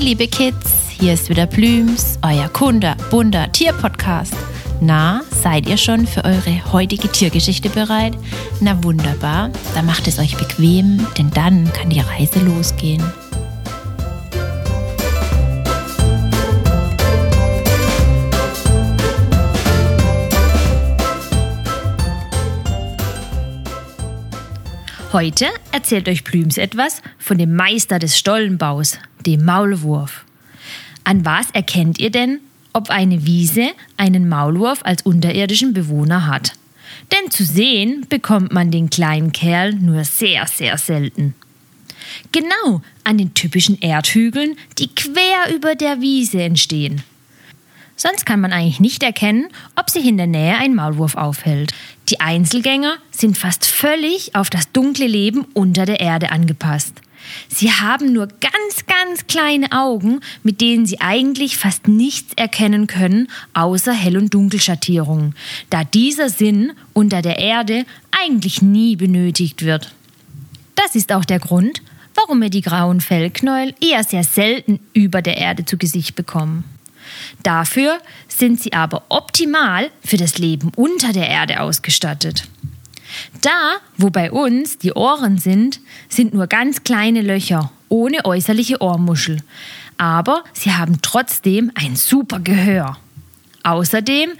[0.00, 4.32] Hey liebe Kids, hier ist wieder Blüms, euer Kunde, bunter Tierpodcast.
[4.80, 8.16] Na, seid ihr schon für eure heutige Tiergeschichte bereit?
[8.62, 13.04] Na wunderbar, dann macht es euch bequem, denn dann kann die Reise losgehen.
[25.12, 28.96] Heute erzählt euch Blüms etwas von dem Meister des Stollenbaus,
[29.26, 30.24] dem Maulwurf.
[31.04, 32.40] An was erkennt ihr denn,
[32.72, 36.52] ob eine Wiese einen Maulwurf als unterirdischen Bewohner hat?
[37.12, 41.34] Denn zu sehen bekommt man den kleinen Kerl nur sehr, sehr selten.
[42.32, 47.02] Genau an den typischen Erdhügeln, die quer über der Wiese entstehen.
[47.96, 51.74] Sonst kann man eigentlich nicht erkennen, ob sich in der Nähe ein Maulwurf aufhält.
[52.08, 56.94] Die Einzelgänger sind fast völlig auf das dunkle Leben unter der Erde angepasst.
[57.48, 63.28] Sie haben nur ganz, ganz kleine Augen, mit denen sie eigentlich fast nichts erkennen können,
[63.54, 65.34] außer Hell- und Dunkelschattierungen,
[65.68, 69.92] da dieser Sinn unter der Erde eigentlich nie benötigt wird.
[70.74, 71.82] Das ist auch der Grund,
[72.14, 76.64] warum wir die grauen Fellknäuel eher sehr selten über der Erde zu Gesicht bekommen.
[77.42, 82.44] Dafür sind sie aber optimal für das Leben unter der Erde ausgestattet.
[83.42, 89.42] Da, wo bei uns die Ohren sind, sind nur ganz kleine Löcher ohne äußerliche Ohrmuschel,
[89.98, 92.96] aber sie haben trotzdem ein super Gehör.
[93.62, 94.30] Außerdem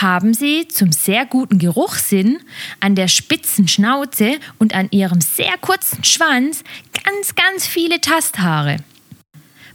[0.00, 2.38] haben sie zum sehr guten Geruchssinn
[2.80, 6.64] an der spitzen Schnauze und an ihrem sehr kurzen Schwanz
[7.04, 8.78] ganz, ganz viele Tasthaare.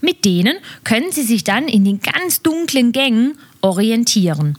[0.01, 4.57] Mit denen können Sie sich dann in den ganz dunklen Gängen orientieren.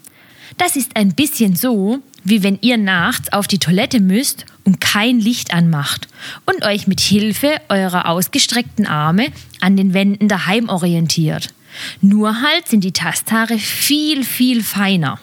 [0.59, 5.21] Das ist ein bisschen so, wie wenn ihr nachts auf die Toilette müsst und kein
[5.21, 6.09] Licht anmacht
[6.45, 9.29] und euch mit Hilfe eurer ausgestreckten Arme
[9.61, 11.55] an den Wänden daheim orientiert.
[12.01, 15.21] Nur halt sind die Tasthaare viel, viel feiner.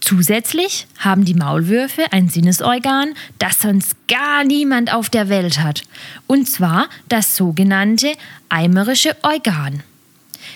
[0.00, 5.82] Zusätzlich haben die Maulwürfe ein Sinnesorgan, das sonst gar niemand auf der Welt hat,
[6.26, 8.12] und zwar das sogenannte
[8.48, 9.82] eimerische Organ.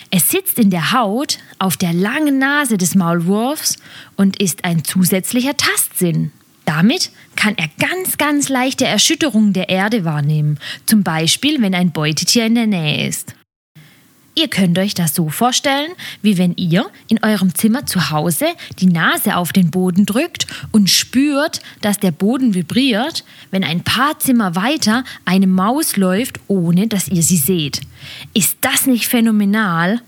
[0.09, 3.77] Es sitzt in der Haut auf der langen Nase des Maulwurfs
[4.15, 6.31] und ist ein zusätzlicher Tastsinn.
[6.65, 12.45] Damit kann er ganz, ganz leichte Erschütterungen der Erde wahrnehmen, zum Beispiel wenn ein Beutetier
[12.45, 13.33] in der Nähe ist.
[14.33, 18.45] Ihr könnt euch das so vorstellen, wie wenn ihr in eurem Zimmer zu Hause
[18.79, 24.19] die Nase auf den Boden drückt und spürt, dass der Boden vibriert, wenn ein paar
[24.19, 27.81] Zimmer weiter eine Maus läuft, ohne dass ihr sie seht.
[28.33, 30.01] Ist das nicht phänomenal?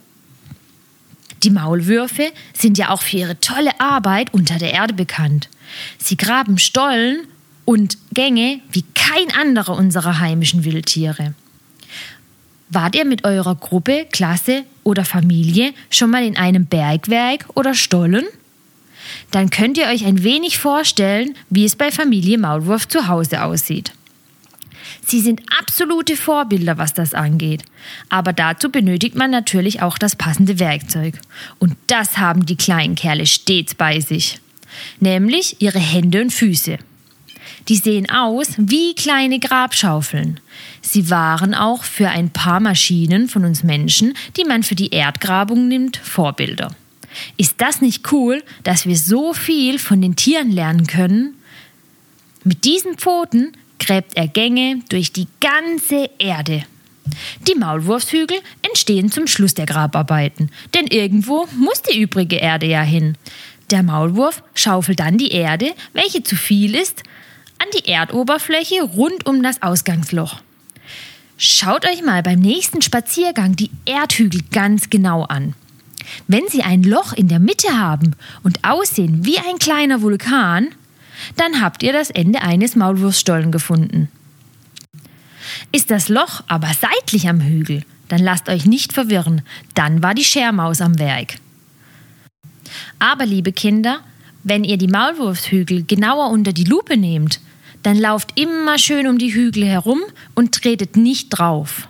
[1.43, 5.49] Die Maulwürfe sind ja auch für ihre tolle Arbeit unter der Erde bekannt.
[5.97, 7.27] Sie graben Stollen
[7.65, 11.33] und Gänge wie kein anderer unserer heimischen Wildtiere.
[12.73, 18.25] Wart ihr mit eurer Gruppe, Klasse oder Familie schon mal in einem Bergwerk oder Stollen?
[19.31, 23.91] Dann könnt ihr euch ein wenig vorstellen, wie es bei Familie Maulwurf zu Hause aussieht.
[25.05, 27.63] Sie sind absolute Vorbilder, was das angeht.
[28.09, 31.15] Aber dazu benötigt man natürlich auch das passende Werkzeug.
[31.59, 34.39] Und das haben die kleinen Kerle stets bei sich.
[34.99, 36.79] Nämlich ihre Hände und Füße.
[37.69, 40.39] Die sehen aus wie kleine Grabschaufeln.
[40.81, 45.67] Sie waren auch für ein paar Maschinen von uns Menschen, die man für die Erdgrabung
[45.67, 46.75] nimmt, Vorbilder.
[47.37, 51.35] Ist das nicht cool, dass wir so viel von den Tieren lernen können?
[52.43, 56.63] Mit diesen Pfoten gräbt er Gänge durch die ganze Erde.
[57.47, 63.17] Die Maulwurfshügel entstehen zum Schluss der Grabarbeiten, denn irgendwo muss die übrige Erde ja hin.
[63.71, 67.03] Der Maulwurf schaufelt dann die Erde, welche zu viel ist,
[67.63, 70.41] an die Erdoberfläche rund um das Ausgangsloch.
[71.37, 75.53] Schaut euch mal beim nächsten Spaziergang die Erdhügel ganz genau an.
[76.27, 80.69] Wenn sie ein Loch in der Mitte haben und aussehen wie ein kleiner Vulkan,
[81.37, 84.09] dann habt ihr das Ende eines Maulwurfsstollen gefunden.
[85.71, 89.41] Ist das Loch aber seitlich am Hügel, dann lasst euch nicht verwirren,
[89.73, 91.35] dann war die Schermaus am Werk.
[92.99, 94.01] Aber liebe Kinder,
[94.43, 97.39] wenn ihr die Maulwurfshügel genauer unter die Lupe nehmt,
[97.83, 100.01] dann lauft immer schön um die Hügel herum
[100.33, 101.87] und tretet nicht drauf.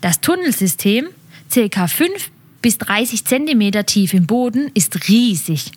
[0.00, 1.08] Das Tunnelsystem,
[1.52, 1.86] ca.
[1.86, 2.30] 5
[2.62, 5.72] bis 30 cm tief im Boden, ist riesig.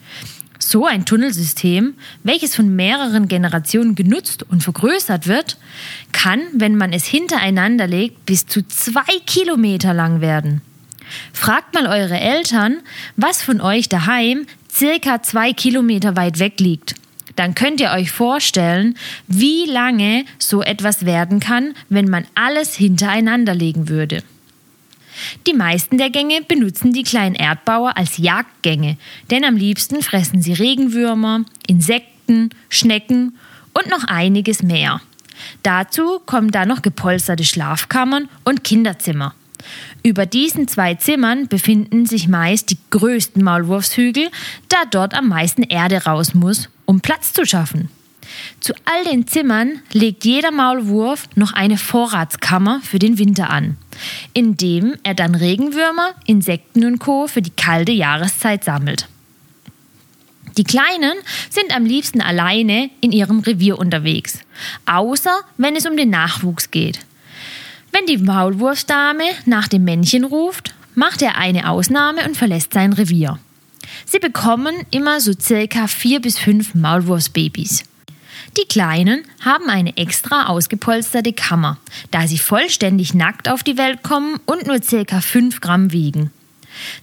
[0.59, 5.57] So ein Tunnelsystem, welches von mehreren Generationen genutzt und vergrößert wird,
[6.12, 10.62] kann, wenn man es hintereinander legt, bis zu zwei Kilometer lang werden.
[11.31, 12.77] Fragt mal eure Eltern,
[13.15, 16.95] was von euch daheim circa zwei Kilometer weit weg liegt
[17.38, 18.95] dann könnt ihr euch vorstellen,
[19.28, 24.24] wie lange so etwas werden kann, wenn man alles hintereinander legen würde.
[25.48, 28.98] Die meisten der Gänge benutzen die kleinen Erdbauer als Jagdgänge,
[29.31, 33.38] denn am liebsten fressen sie Regenwürmer, Insekten, Schnecken
[33.74, 35.01] und noch einiges mehr.
[35.63, 39.34] Dazu kommen da noch gepolsterte Schlafkammern und Kinderzimmer.
[40.04, 44.30] Über diesen zwei Zimmern befinden sich meist die größten Maulwurfshügel,
[44.69, 47.89] da dort am meisten Erde raus muss, um Platz zu schaffen.
[48.60, 53.78] Zu all den Zimmern legt jeder Maulwurf noch eine Vorratskammer für den Winter an,
[54.34, 57.28] in dem er dann Regenwürmer, Insekten und Co.
[57.28, 59.07] für die kalte Jahreszeit sammelt.
[60.57, 61.13] Die Kleinen
[61.51, 64.39] sind am liebsten alleine in ihrem Revier unterwegs,
[64.88, 67.00] außer wenn es um den Nachwuchs geht.
[67.92, 73.39] Wenn die Maulwurfsdame nach dem Männchen ruft, macht er eine Ausnahme und verlässt sein Revier.
[74.06, 77.84] Sie bekommen immer so circa vier bis fünf Maulwurfsbabys.
[78.57, 81.78] Die Kleinen haben eine extra ausgepolsterte Kammer,
[82.12, 86.31] da sie vollständig nackt auf die Welt kommen und nur circa 5 Gramm wiegen.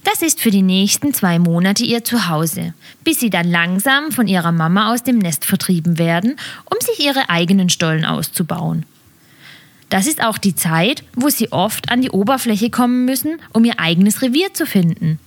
[0.03, 2.73] Das ist für die nächsten zwei Monate ihr Zuhause,
[3.03, 7.29] bis sie dann langsam von ihrer Mama aus dem Nest vertrieben werden, um sich ihre
[7.29, 8.85] eigenen Stollen auszubauen.
[9.89, 13.79] Das ist auch die Zeit, wo sie oft an die Oberfläche kommen müssen, um ihr
[13.79, 15.19] eigenes Revier zu finden.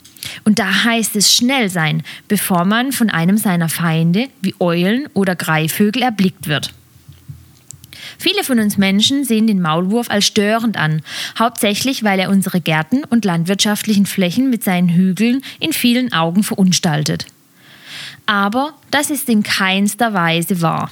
[0.44, 5.36] Und da heißt es schnell sein, bevor man von einem seiner Feinde wie Eulen oder
[5.36, 6.72] Greifvögel erblickt wird.
[8.18, 11.02] Viele von uns Menschen sehen den Maulwurf als störend an,
[11.38, 17.26] hauptsächlich weil er unsere Gärten und landwirtschaftlichen Flächen mit seinen Hügeln in vielen Augen verunstaltet.
[18.26, 20.90] Aber das ist in keinster Weise wahr.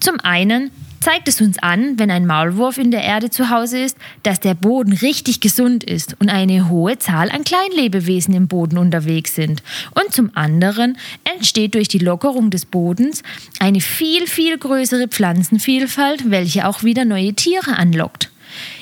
[0.00, 0.70] Zum einen
[1.04, 4.54] zeigt es uns an, wenn ein Maulwurf in der Erde zu Hause ist, dass der
[4.54, 9.62] Boden richtig gesund ist und eine hohe Zahl an Kleinlebewesen im Boden unterwegs sind.
[9.94, 13.22] Und zum anderen entsteht durch die Lockerung des Bodens
[13.60, 18.30] eine viel, viel größere Pflanzenvielfalt, welche auch wieder neue Tiere anlockt.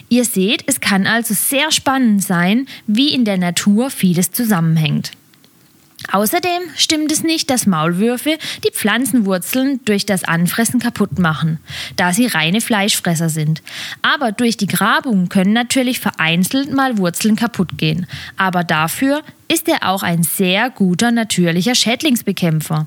[0.08, 5.10] Ihr seht, es kann also sehr spannend sein, wie in der Natur vieles zusammenhängt.
[6.12, 11.58] Außerdem stimmt es nicht, dass Maulwürfe die Pflanzenwurzeln durch das Anfressen kaputt machen,
[11.96, 13.62] da sie reine Fleischfresser sind.
[14.02, 18.06] Aber durch die Grabung können natürlich vereinzelt mal Wurzeln kaputt gehen.
[18.36, 22.86] Aber dafür ist er auch ein sehr guter natürlicher Schädlingsbekämpfer.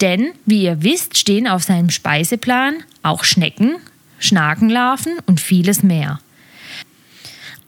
[0.00, 3.76] Denn, wie ihr wisst, stehen auf seinem Speiseplan auch Schnecken,
[4.20, 6.20] Schnakenlarven und vieles mehr.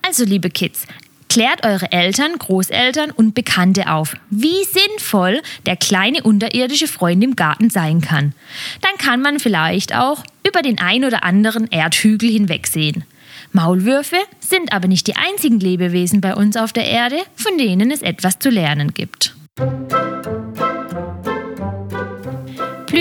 [0.02, 0.87] Also, liebe Kids,
[1.35, 7.71] Klärt eure Eltern, Großeltern und Bekannte auf, wie sinnvoll der kleine unterirdische Freund im Garten
[7.71, 8.35] sein kann.
[8.83, 13.03] Dann kann man vielleicht auch über den ein oder anderen Erdhügel hinwegsehen.
[13.51, 18.03] Maulwürfe sind aber nicht die einzigen Lebewesen bei uns auf der Erde, von denen es
[18.03, 19.35] etwas zu lernen gibt.